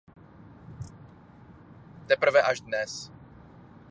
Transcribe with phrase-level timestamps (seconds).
[2.07, 2.91] Teprve až dnes.